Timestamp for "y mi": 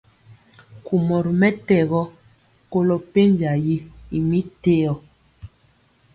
3.73-4.39